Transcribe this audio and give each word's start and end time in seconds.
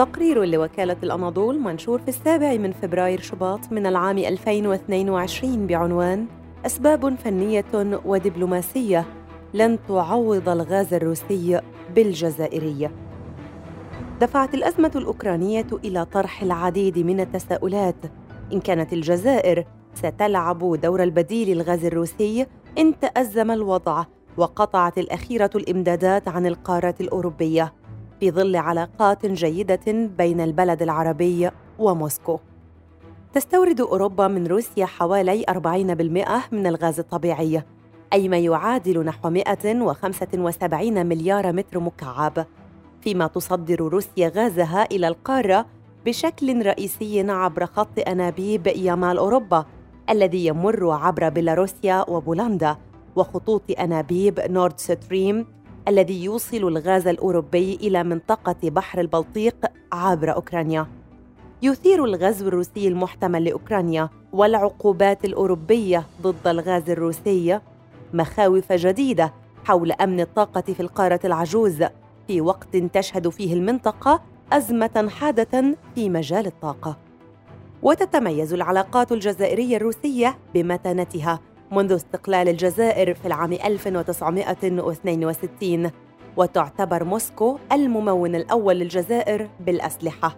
تقرير 0.00 0.44
لوكالة 0.44 0.96
الأناضول 1.02 1.60
منشور 1.60 1.98
في 1.98 2.08
السابع 2.08 2.56
من 2.56 2.72
فبراير 2.72 3.20
شباط 3.20 3.72
من 3.72 3.86
العام 3.86 4.18
2022 4.18 5.66
بعنوان 5.66 6.26
أسباب 6.66 7.14
فنية 7.14 8.00
ودبلوماسية 8.04 9.06
لن 9.54 9.78
تعوض 9.88 10.48
الغاز 10.48 10.94
الروسي 10.94 11.60
بالجزائري. 11.94 12.90
دفعت 14.20 14.54
الأزمة 14.54 14.90
الأوكرانية 14.96 15.66
إلى 15.84 16.04
طرح 16.04 16.42
العديد 16.42 16.98
من 16.98 17.20
التساؤلات 17.20 18.04
إن 18.52 18.60
كانت 18.60 18.92
الجزائر 18.92 19.64
ستلعب 19.94 20.80
دور 20.80 21.02
البديل 21.02 21.60
الغاز 21.60 21.84
الروسي 21.84 22.46
إن 22.78 22.98
تأزم 22.98 23.50
الوضع 23.50 24.04
وقطعت 24.36 24.98
الأخيرة 24.98 25.50
الإمدادات 25.54 26.28
عن 26.28 26.46
القارة 26.46 26.94
الأوروبية 27.00 27.79
في 28.20 28.30
ظل 28.30 28.56
علاقات 28.56 29.26
جيدة 29.26 29.92
بين 30.18 30.40
البلد 30.40 30.82
العربي 30.82 31.50
وموسكو. 31.78 32.38
تستورد 33.32 33.80
أوروبا 33.80 34.28
من 34.28 34.46
روسيا 34.46 34.86
حوالي 34.86 35.44
40% 35.48 36.52
من 36.52 36.66
الغاز 36.66 36.98
الطبيعي، 36.98 37.62
أي 38.12 38.28
ما 38.28 38.38
يعادل 38.38 39.04
نحو 39.04 39.30
175 39.30 41.06
مليار 41.06 41.52
متر 41.52 41.80
مكعب، 41.80 42.46
فيما 43.00 43.26
تصدر 43.26 43.80
روسيا 43.80 44.28
غازها 44.28 44.84
إلى 44.92 45.08
القارة 45.08 45.66
بشكل 46.06 46.66
رئيسي 46.66 47.30
عبر 47.30 47.66
خط 47.66 47.98
أنابيب 48.08 48.66
يمال 48.76 49.18
أوروبا 49.18 49.64
الذي 50.10 50.46
يمر 50.46 50.90
عبر 50.90 51.28
بيلاروسيا 51.28 52.10
وبولندا 52.10 52.76
وخطوط 53.16 53.62
أنابيب 53.80 54.40
نورد 54.40 54.80
ستريم 54.80 55.46
الذي 55.88 56.24
يوصل 56.24 56.56
الغاز 56.56 57.06
الأوروبي 57.06 57.74
إلى 57.74 58.04
منطقة 58.04 58.56
بحر 58.62 59.00
البلطيق 59.00 59.56
عبر 59.92 60.34
أوكرانيا. 60.34 60.86
يثير 61.62 62.04
الغزو 62.04 62.48
الروسي 62.48 62.88
المحتمل 62.88 63.44
لأوكرانيا 63.44 64.08
والعقوبات 64.32 65.24
الأوروبية 65.24 66.06
ضد 66.22 66.46
الغاز 66.46 66.90
الروسي 66.90 67.60
مخاوف 68.14 68.72
جديدة 68.72 69.32
حول 69.64 69.92
أمن 69.92 70.20
الطاقة 70.20 70.60
في 70.60 70.80
القارة 70.80 71.20
العجوز 71.24 71.84
في 72.26 72.40
وقت 72.40 72.76
تشهد 72.76 73.28
فيه 73.28 73.54
المنطقة 73.54 74.22
أزمة 74.52 75.08
حادة 75.10 75.76
في 75.94 76.10
مجال 76.10 76.46
الطاقة. 76.46 76.96
وتتميز 77.82 78.52
العلاقات 78.52 79.12
الجزائرية 79.12 79.76
الروسية 79.76 80.38
بمتانتها 80.54 81.40
منذ 81.72 81.92
استقلال 81.92 82.48
الجزائر 82.48 83.14
في 83.14 83.26
العام 83.26 83.52
1962 83.52 85.90
وتعتبر 86.36 87.04
موسكو 87.04 87.58
الممون 87.72 88.34
الأول 88.34 88.76
للجزائر 88.76 89.48
بالأسلحة. 89.60 90.36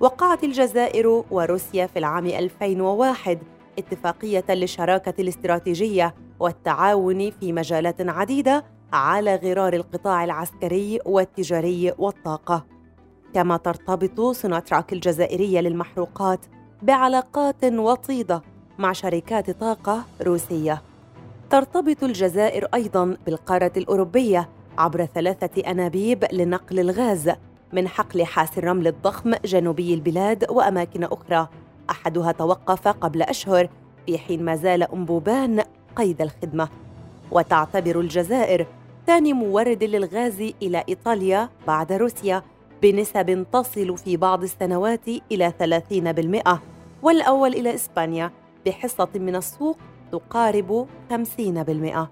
وقعت 0.00 0.44
الجزائر 0.44 1.24
وروسيا 1.30 1.86
في 1.86 1.98
العام 1.98 2.26
2001 2.26 3.38
اتفاقية 3.78 4.44
للشراكة 4.48 5.14
الاستراتيجية 5.18 6.14
والتعاون 6.40 7.30
في 7.30 7.52
مجالات 7.52 7.96
عديدة 8.00 8.64
على 8.92 9.36
غرار 9.36 9.72
القطاع 9.72 10.24
العسكري 10.24 10.98
والتجاري 11.06 11.92
والطاقة. 11.98 12.66
كما 13.34 13.56
ترتبط 13.56 14.20
سوناتراك 14.20 14.92
الجزائرية 14.92 15.60
للمحروقات 15.60 16.40
بعلاقات 16.82 17.64
وطيدة 17.64 18.42
مع 18.78 18.92
شركات 18.92 19.50
طاقة 19.50 20.04
روسية. 20.22 20.82
ترتبط 21.50 22.04
الجزائر 22.04 22.66
أيضاً 22.74 23.16
بالقارة 23.26 23.72
الأوروبية 23.76 24.48
عبر 24.78 25.04
ثلاثة 25.04 25.70
أنابيب 25.70 26.24
لنقل 26.32 26.80
الغاز 26.80 27.30
من 27.72 27.88
حقل 27.88 28.24
حاس 28.24 28.58
الرمل 28.58 28.86
الضخم 28.86 29.34
جنوبي 29.44 29.94
البلاد 29.94 30.50
وأماكن 30.50 31.04
أخرى. 31.04 31.48
أحدها 31.90 32.32
توقف 32.32 32.88
قبل 32.88 33.22
أشهر 33.22 33.68
في 34.06 34.18
حين 34.18 34.44
ما 34.44 34.56
زال 34.56 34.82
أنبوبان 34.82 35.62
قيد 35.96 36.22
الخدمة. 36.22 36.68
وتعتبر 37.30 38.00
الجزائر 38.00 38.66
ثاني 39.06 39.32
مورد 39.32 39.84
للغاز 39.84 40.52
إلى 40.62 40.84
إيطاليا 40.88 41.48
بعد 41.66 41.92
روسيا 41.92 42.42
بنسب 42.82 43.46
تصل 43.52 43.98
في 43.98 44.16
بعض 44.16 44.42
السنوات 44.42 45.08
إلى 45.32 45.52
30% 45.58 46.60
والأول 47.02 47.54
إلى 47.54 47.74
إسبانيا. 47.74 48.30
بحصة 48.66 49.08
من 49.14 49.36
السوق 49.36 49.78
تقارب 50.12 50.86
50%. 51.10 52.08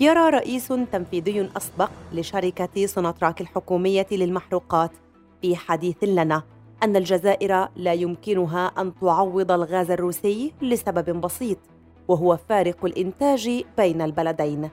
يرى 0.00 0.30
رئيس 0.30 0.68
تنفيذي 0.68 1.50
أسبق 1.56 1.90
لشركة 2.12 2.86
سوناتراك 2.86 3.40
الحكومية 3.40 4.06
للمحروقات 4.12 4.90
في 5.42 5.56
حديث 5.56 5.96
لنا 6.02 6.42
أن 6.82 6.96
الجزائر 6.96 7.68
لا 7.76 7.92
يمكنها 7.92 8.66
أن 8.66 8.92
تعوض 9.00 9.52
الغاز 9.52 9.90
الروسي 9.90 10.52
لسبب 10.62 11.20
بسيط 11.20 11.58
وهو 12.08 12.36
فارق 12.48 12.84
الإنتاج 12.84 13.64
بين 13.76 14.02
البلدين. 14.02 14.70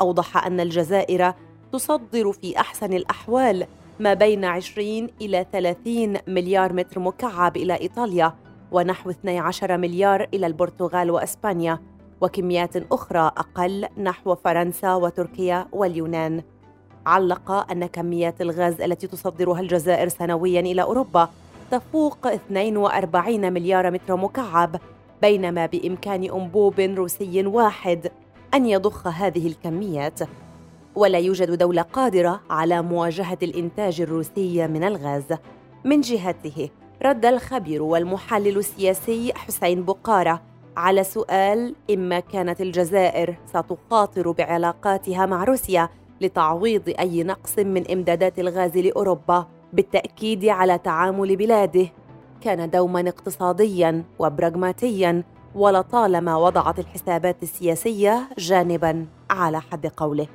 أوضح 0.00 0.46
أن 0.46 0.60
الجزائر 0.60 1.34
تصدر 1.72 2.32
في 2.32 2.58
أحسن 2.58 2.92
الأحوال 2.92 3.66
ما 4.00 4.14
بين 4.14 4.44
20 4.44 5.08
إلى 5.20 5.46
30 5.52 6.16
مليار 6.28 6.72
متر 6.72 7.00
مكعب 7.00 7.56
إلى 7.56 7.80
إيطاليا 7.80 8.32
ونحو 8.72 9.10
12 9.10 9.76
مليار 9.76 10.28
إلى 10.34 10.46
البرتغال 10.46 11.10
وأسبانيا 11.10 11.78
وكميات 12.20 12.92
أخرى 12.92 13.20
أقل 13.20 13.86
نحو 13.98 14.34
فرنسا 14.34 14.94
وتركيا 14.94 15.66
واليونان. 15.72 16.42
علق 17.06 17.50
أن 17.70 17.86
كميات 17.86 18.40
الغاز 18.40 18.80
التي 18.80 19.06
تصدرها 19.06 19.60
الجزائر 19.60 20.08
سنويا 20.08 20.60
إلى 20.60 20.82
أوروبا 20.82 21.28
تفوق 21.70 22.26
42 22.26 23.52
مليار 23.52 23.90
متر 23.90 24.16
مكعب 24.16 24.76
بينما 25.22 25.66
بإمكان 25.66 26.22
أنبوب 26.22 26.80
روسي 26.80 27.46
واحد 27.46 28.10
أن 28.54 28.66
يضخ 28.66 29.06
هذه 29.06 29.46
الكميات. 29.46 30.20
ولا 30.94 31.18
يوجد 31.18 31.58
دولة 31.58 31.82
قادرة 31.82 32.40
على 32.50 32.82
مواجهة 32.82 33.38
الإنتاج 33.42 34.00
الروسي 34.00 34.66
من 34.66 34.84
الغاز 34.84 35.24
من 35.84 36.00
جهته. 36.00 36.70
رد 37.02 37.26
الخبير 37.26 37.82
والمحلل 37.82 38.58
السياسي 38.58 39.32
حسين 39.34 39.84
بقارة 39.84 40.42
على 40.76 41.04
سؤال 41.04 41.74
إما 41.90 42.20
كانت 42.20 42.60
الجزائر 42.60 43.36
ستخاطر 43.46 44.30
بعلاقاتها 44.30 45.26
مع 45.26 45.44
روسيا 45.44 45.88
لتعويض 46.20 46.94
أي 46.98 47.22
نقص 47.22 47.58
من 47.58 47.90
إمدادات 47.90 48.38
الغاز 48.38 48.78
لأوروبا 48.78 49.46
بالتأكيد 49.72 50.44
على 50.44 50.78
تعامل 50.78 51.36
بلاده. 51.36 51.86
كان 52.40 52.70
دوما 52.70 53.00
اقتصاديا 53.00 54.04
وبراغماتيا 54.18 55.22
ولطالما 55.54 56.36
وضعت 56.36 56.78
الحسابات 56.78 57.42
السياسية 57.42 58.28
جانبا 58.38 59.06
على 59.30 59.60
حد 59.60 59.86
قوله. 59.86 60.26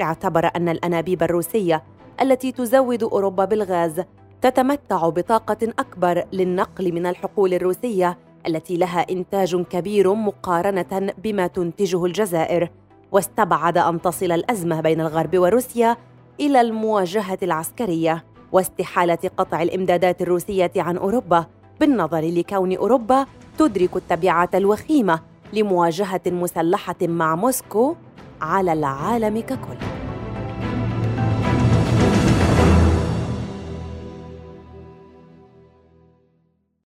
اعتبر 0.00 0.50
أن 0.56 0.68
الأنابيب 0.68 1.22
الروسية 1.22 1.82
التي 2.20 2.52
تزود 2.52 3.02
أوروبا 3.02 3.44
بالغاز 3.44 4.02
تتمتع 4.42 5.08
بطاقة 5.08 5.72
أكبر 5.78 6.24
للنقل 6.32 6.92
من 6.92 7.06
الحقول 7.06 7.54
الروسية 7.54 8.18
التي 8.46 8.76
لها 8.76 9.06
إنتاج 9.10 9.56
كبير 9.56 10.14
مقارنة 10.14 11.12
بما 11.24 11.46
تنتجه 11.46 12.04
الجزائر، 12.04 12.70
واستبعد 13.12 13.78
أن 13.78 14.00
تصل 14.02 14.32
الأزمة 14.32 14.80
بين 14.80 15.00
الغرب 15.00 15.38
وروسيا 15.38 15.96
إلى 16.40 16.60
المواجهة 16.60 17.38
العسكرية 17.42 18.24
واستحالة 18.52 19.18
قطع 19.36 19.62
الإمدادات 19.62 20.22
الروسية 20.22 20.72
عن 20.76 20.96
أوروبا 20.96 21.46
بالنظر 21.80 22.20
لكون 22.20 22.76
أوروبا 22.76 23.26
تدرك 23.58 23.96
التبعات 23.96 24.54
الوخيمة 24.54 25.20
لمواجهة 25.52 26.22
مسلحة 26.26 26.96
مع 27.02 27.34
موسكو 27.34 27.96
على 28.40 28.72
العالم 28.72 29.40
ككل. 29.40 30.01